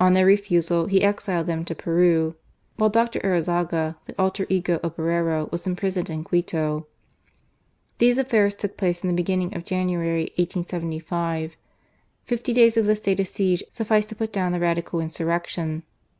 [0.00, 2.34] On their refusal, he exiled them to Peru;
[2.74, 3.20] while Dr.
[3.22, 6.88] Arizaga, the alter ego of Borrero, was imprisoned in Quito.
[7.98, 11.54] These affairs took place in the beginning of January, 1875.
[12.24, 15.84] Fifty days of the state of siege sufficed to put down the Radical insurrection.